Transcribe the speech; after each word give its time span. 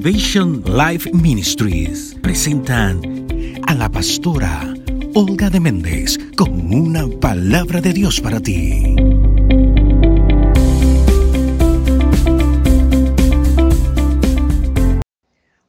Activation 0.00 0.64
Life 0.64 1.10
Ministries 1.12 2.16
presentan 2.22 3.02
a 3.66 3.74
la 3.74 3.90
pastora 3.90 4.74
Olga 5.14 5.50
de 5.50 5.60
Méndez 5.60 6.16
con 6.38 6.72
una 6.72 7.06
palabra 7.20 7.82
de 7.82 7.92
Dios 7.92 8.18
para 8.18 8.40
ti. 8.40 8.96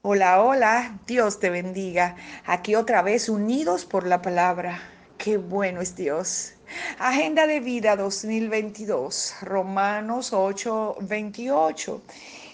Hola, 0.01 0.41
hola, 0.41 0.99
Dios 1.05 1.41
te 1.41 1.49
bendiga. 1.49 2.15
Aquí 2.45 2.75
otra 2.75 3.01
vez 3.01 3.27
unidos 3.27 3.83
por 3.83 4.07
la 4.07 4.21
palabra. 4.21 4.79
Qué 5.17 5.35
bueno 5.35 5.81
es 5.81 5.97
Dios. 5.97 6.53
Agenda 6.99 7.47
de 7.47 7.59
vida 7.59 7.97
2022, 7.97 9.33
Romanos 9.41 10.31
8, 10.31 10.99
28, 11.01 12.01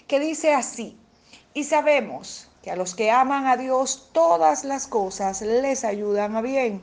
que 0.08 0.18
dice 0.18 0.54
así, 0.54 0.96
y 1.58 1.64
sabemos 1.64 2.48
que 2.62 2.70
a 2.70 2.76
los 2.76 2.94
que 2.94 3.10
aman 3.10 3.48
a 3.48 3.56
Dios 3.56 4.10
todas 4.12 4.62
las 4.62 4.86
cosas 4.86 5.42
les 5.42 5.82
ayudan 5.82 6.36
a 6.36 6.40
bien. 6.40 6.80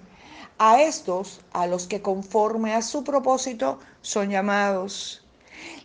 A 0.57 0.81
estos, 0.81 1.39
a 1.53 1.65
los 1.65 1.87
que 1.87 2.01
conforme 2.01 2.73
a 2.73 2.81
su 2.81 3.05
propósito 3.05 3.79
son 4.01 4.31
llamados. 4.31 5.25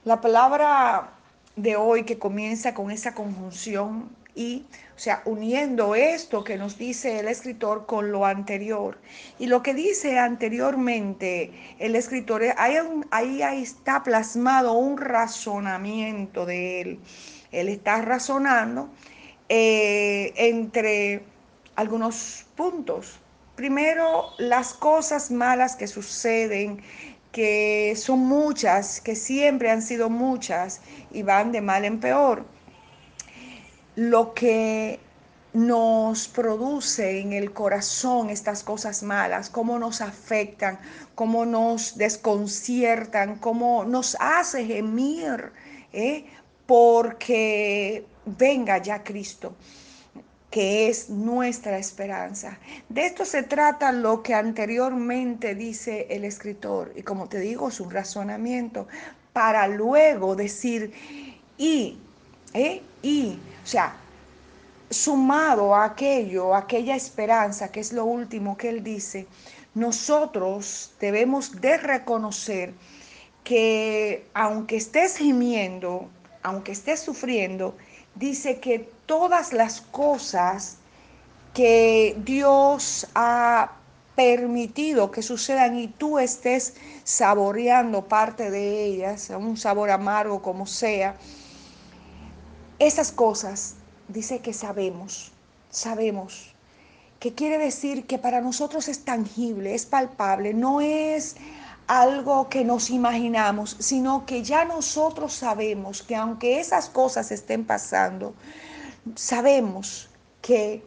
La 0.04 0.20
palabra 0.20 1.12
de 1.54 1.76
hoy 1.76 2.02
que 2.02 2.18
comienza 2.18 2.74
con 2.74 2.90
esa 2.90 3.14
conjunción 3.14 4.10
y, 4.34 4.64
o 4.96 4.98
sea, 4.98 5.22
uniendo 5.24 5.94
esto 5.94 6.42
que 6.42 6.56
nos 6.56 6.76
dice 6.76 7.20
el 7.20 7.28
escritor 7.28 7.86
con 7.86 8.10
lo 8.10 8.26
anterior. 8.26 8.98
Y 9.38 9.46
lo 9.46 9.62
que 9.62 9.72
dice 9.72 10.18
anteriormente 10.18 11.52
el 11.78 11.94
escritor, 11.94 12.42
ahí, 12.56 12.74
ahí 13.12 13.62
está 13.62 14.02
plasmado 14.02 14.72
un 14.72 14.98
razonamiento 14.98 16.44
de 16.44 16.80
él. 16.80 17.00
Él 17.52 17.68
está 17.68 18.00
razonando 18.02 18.88
eh, 19.48 20.32
entre 20.36 21.24
algunos 21.76 22.46
puntos. 22.56 23.18
Primero, 23.56 24.26
las 24.38 24.72
cosas 24.72 25.30
malas 25.30 25.76
que 25.76 25.86
suceden, 25.86 26.82
que 27.32 27.94
son 27.96 28.20
muchas, 28.20 29.00
que 29.00 29.14
siempre 29.14 29.70
han 29.70 29.82
sido 29.82 30.08
muchas 30.10 30.80
y 31.10 31.22
van 31.22 31.52
de 31.52 31.60
mal 31.60 31.84
en 31.84 32.00
peor 32.00 32.44
lo 33.96 34.34
que 34.34 34.98
nos 35.52 36.28
produce 36.28 37.20
en 37.20 37.32
el 37.32 37.52
corazón 37.52 38.30
estas 38.30 38.62
cosas 38.62 39.02
malas, 39.02 39.50
cómo 39.50 39.78
nos 39.78 40.00
afectan, 40.00 40.78
cómo 41.14 41.44
nos 41.44 41.98
desconciertan, 41.98 43.36
cómo 43.36 43.84
nos 43.84 44.16
hace 44.20 44.64
gemir, 44.64 45.52
¿eh? 45.92 46.26
Porque 46.70 48.06
venga 48.24 48.78
ya 48.78 49.02
Cristo 49.02 49.56
que 50.52 50.88
es 50.88 51.10
nuestra 51.10 51.78
esperanza. 51.78 52.58
De 52.88 53.06
esto 53.06 53.24
se 53.24 53.42
trata 53.42 53.90
lo 53.90 54.22
que 54.22 54.34
anteriormente 54.34 55.56
dice 55.56 56.06
el 56.10 56.24
escritor, 56.24 56.92
y 56.94 57.02
como 57.02 57.28
te 57.28 57.40
digo, 57.40 57.68
es 57.70 57.80
un 57.80 57.90
razonamiento, 57.90 58.86
para 59.32 59.66
luego 59.66 60.36
decir, 60.36 60.92
y, 61.58 61.98
¿eh? 62.54 62.82
y, 63.02 63.38
o 63.64 63.66
sea, 63.66 63.96
sumado 64.90 65.74
a 65.74 65.86
aquello, 65.86 66.54
aquella 66.54 66.94
esperanza, 66.94 67.72
que 67.72 67.80
es 67.80 67.92
lo 67.92 68.04
último 68.04 68.56
que 68.56 68.68
él 68.68 68.84
dice, 68.84 69.26
nosotros 69.74 70.92
debemos 71.00 71.60
de 71.60 71.78
reconocer 71.78 72.74
que 73.42 74.28
aunque 74.34 74.76
estés 74.76 75.16
gimiendo, 75.16 76.08
aunque 76.42 76.72
estés 76.72 77.00
sufriendo, 77.00 77.76
dice 78.14 78.60
que 78.60 78.90
todas 79.06 79.52
las 79.52 79.80
cosas 79.80 80.76
que 81.54 82.16
Dios 82.24 83.06
ha 83.14 83.72
permitido 84.14 85.10
que 85.10 85.22
sucedan 85.22 85.78
y 85.78 85.88
tú 85.88 86.18
estés 86.18 86.74
saboreando 87.04 88.04
parte 88.06 88.50
de 88.50 88.84
ellas, 88.84 89.30
un 89.30 89.56
sabor 89.56 89.90
amargo 89.90 90.42
como 90.42 90.66
sea, 90.66 91.16
esas 92.78 93.12
cosas 93.12 93.76
dice 94.08 94.40
que 94.40 94.52
sabemos, 94.52 95.32
sabemos, 95.70 96.54
que 97.18 97.34
quiere 97.34 97.58
decir 97.58 98.06
que 98.06 98.18
para 98.18 98.40
nosotros 98.40 98.88
es 98.88 99.04
tangible, 99.04 99.74
es 99.74 99.86
palpable, 99.86 100.54
no 100.54 100.80
es 100.80 101.36
algo 101.90 102.48
que 102.48 102.64
nos 102.64 102.88
imaginamos, 102.88 103.76
sino 103.80 104.24
que 104.24 104.44
ya 104.44 104.64
nosotros 104.64 105.32
sabemos 105.32 106.04
que 106.04 106.14
aunque 106.14 106.60
esas 106.60 106.88
cosas 106.88 107.32
estén 107.32 107.64
pasando, 107.64 108.32
sabemos 109.16 110.08
que 110.40 110.84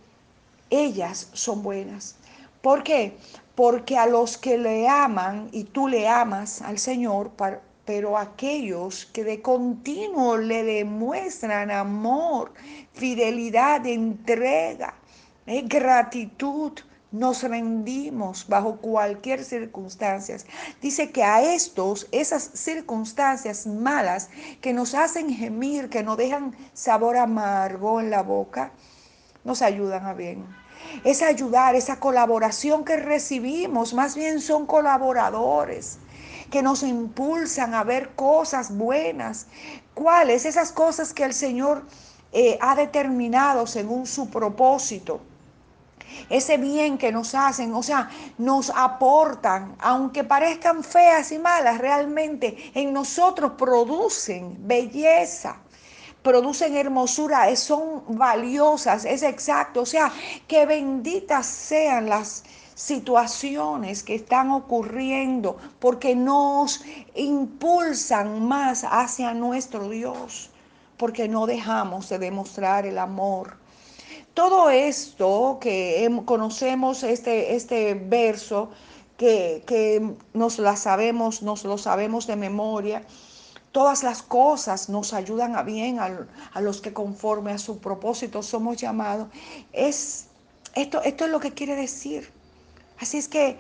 ellas 0.70 1.28
son 1.34 1.62
buenas. 1.62 2.16
¿Por 2.62 2.84
qué? 2.84 3.18
Porque 3.54 3.98
a 3.98 4.06
los 4.06 4.38
que 4.38 4.58
le 4.58 4.88
aman 4.88 5.50
y 5.52 5.66
tú 5.66 5.90
le 5.90 6.08
amas 6.08 6.62
al 6.62 6.80
Señor, 6.80 7.32
pero 7.84 8.18
aquellos 8.18 9.06
que 9.08 9.26
de 9.26 9.42
continuo 9.42 10.38
le 10.38 10.64
demuestran 10.64 11.70
amor, 11.70 12.54
fidelidad, 12.94 13.86
entrega, 13.86 14.94
eh, 15.48 15.64
gratitud, 15.66 16.72
nos 17.14 17.44
rendimos 17.44 18.48
bajo 18.48 18.78
cualquier 18.78 19.46
circunstancia. 19.46 20.38
Dice 20.82 21.12
que 21.12 21.24
a 21.24 21.44
estos, 21.44 22.08
esas 22.12 22.50
circunstancias 22.56 23.68
malas 23.68 24.30
que 24.62 24.74
nos 24.74 24.96
hacen 24.96 25.30
gemir, 25.30 25.90
que 25.90 26.02
nos 26.02 26.18
dejan 26.18 26.56
sabor 26.74 27.18
amargo 27.18 28.02
en 28.02 28.10
la 28.10 28.24
boca, 28.24 28.72
nos 29.44 29.62
ayudan 29.62 30.08
a 30.08 30.14
bien. 30.14 30.44
Esa 31.04 31.28
ayudar, 31.28 31.76
esa 31.76 32.00
colaboración 32.00 32.84
que 32.84 32.98
recibimos, 32.98 33.94
más 33.94 34.16
bien 34.16 34.42
son 34.42 34.66
colaboradores 34.66 36.00
que 36.50 36.64
nos 36.64 36.84
impulsan 36.84 37.76
a 37.76 37.84
ver 37.84 38.10
cosas 38.16 38.76
buenas. 38.76 39.48
¿Cuáles? 39.94 40.46
Esas 40.46 40.72
cosas 40.72 41.14
que 41.14 41.24
el 41.24 41.34
Señor 41.34 41.84
eh, 42.32 42.58
ha 42.60 42.76
determinado 42.76 43.68
según 43.68 44.08
su 44.08 44.30
propósito. 44.30 45.22
Ese 46.30 46.58
bien 46.58 46.98
que 46.98 47.12
nos 47.12 47.36
hacen, 47.36 47.74
o 47.74 47.84
sea, 47.84 48.10
nos 48.38 48.72
aportan, 48.76 49.76
aunque 49.80 50.24
parezcan 50.24 50.84
feas 50.84 51.32
y 51.32 51.40
malas, 51.40 51.78
realmente 51.78 52.72
en 52.74 52.94
nosotros 52.94 53.54
producen 53.58 54.56
belleza, 54.68 55.58
producen 56.22 56.76
hermosura, 56.76 57.54
son 57.56 58.04
valiosas, 58.08 59.06
es 59.06 59.24
exacto. 59.24 59.82
O 59.82 59.86
sea, 59.86 60.12
que 60.48 60.66
benditas 60.66 61.46
sean 61.46 62.10
las 62.10 62.44
situaciones 62.76 64.04
que 64.04 64.16
están 64.16 64.52
ocurriendo 64.52 65.58
porque 65.80 66.16
nos 66.16 66.82
impulsan 67.16 68.46
más 68.48 68.86
hacia 68.90 69.34
nuestro 69.34 69.90
Dios, 69.90 70.50
porque 70.98 71.28
no 71.28 71.46
dejamos 71.46 72.10
de 72.10 72.20
demostrar 72.20 72.86
el 72.86 72.98
amor. 72.98 73.63
Todo 74.34 74.70
esto 74.70 75.60
que 75.62 76.10
conocemos, 76.26 77.04
este, 77.04 77.56
este 77.56 77.94
verso, 77.94 78.72
que, 79.18 80.16
nos 80.34 80.60
la 80.60 80.76
sabemos, 80.76 81.42
nos 81.44 81.64
lo 81.64 81.78
sabemos 81.78 82.26
de 82.26 82.36
memoria, 82.36 83.04
todas 83.72 84.04
las 84.04 84.22
cosas 84.22 84.90
nos 84.90 85.14
ayudan 85.14 85.56
a 85.56 85.64
bien 85.64 86.00
a, 86.00 86.28
a, 86.54 86.62
los 86.62 86.82
que 86.82 86.94
conforme 86.94 87.52
a 87.52 87.58
su 87.58 87.80
propósito 87.80 88.42
somos 88.44 88.78
llamados. 88.78 89.28
Es, 89.72 90.28
esto, 90.76 91.02
esto 91.04 91.26
es 91.26 91.32
lo 91.32 91.40
que 91.40 91.52
quiere 91.52 91.76
decir. 91.76 92.32
Así 93.00 93.18
es 93.18 93.28
que 93.28 93.58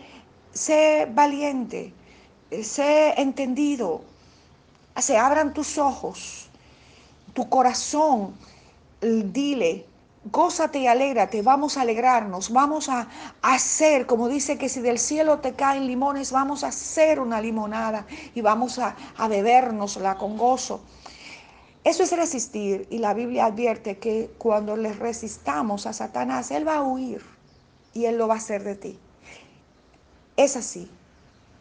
sé 0.53 1.07
valiente, 1.13 1.93
sé 2.63 3.13
entendido, 3.19 4.01
se 4.99 5.17
abran 5.17 5.53
tus 5.53 5.77
ojos, 5.77 6.49
tu 7.33 7.49
corazón, 7.49 8.35
dile, 9.01 9.85
gózate 10.25 10.79
y 10.79 10.87
alégrate, 10.87 11.41
vamos 11.41 11.77
a 11.77 11.81
alegrarnos, 11.81 12.51
vamos 12.51 12.89
a 12.89 13.07
hacer, 13.41 14.05
como 14.05 14.29
dice 14.29 14.57
que 14.57 14.69
si 14.69 14.81
del 14.81 14.99
cielo 14.99 15.39
te 15.39 15.53
caen 15.53 15.87
limones, 15.87 16.31
vamos 16.31 16.63
a 16.63 16.67
hacer 16.67 17.19
una 17.19 17.41
limonada 17.41 18.05
y 18.33 18.41
vamos 18.41 18.79
a, 18.79 18.95
a 19.17 19.27
bebérnosla 19.27 20.17
con 20.17 20.37
gozo. 20.37 20.81
Eso 21.83 22.03
es 22.03 22.15
resistir 22.15 22.87
y 22.89 22.99
la 22.99 23.13
Biblia 23.13 23.45
advierte 23.45 23.97
que 23.97 24.31
cuando 24.37 24.77
le 24.77 24.93
resistamos 24.93 25.85
a 25.85 25.93
Satanás, 25.93 26.51
él 26.51 26.65
va 26.65 26.77
a 26.77 26.83
huir 26.83 27.21
y 27.93 28.05
él 28.05 28.17
lo 28.17 28.27
va 28.27 28.35
a 28.35 28.37
hacer 28.37 28.63
de 28.63 28.75
ti. 28.75 28.97
Es 30.37 30.55
así, 30.55 30.89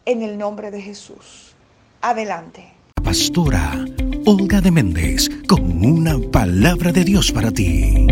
en 0.04 0.22
el 0.22 0.38
nombre 0.38 0.70
de 0.70 0.80
Jesús. 0.80 1.54
Adelante. 2.00 2.72
Pastora 3.02 3.84
Olga 4.24 4.60
de 4.60 4.70
Méndez, 4.70 5.28
con 5.48 5.84
una 5.84 6.16
palabra 6.30 6.92
de 6.92 7.04
Dios 7.04 7.32
para 7.32 7.50
ti. 7.50 8.06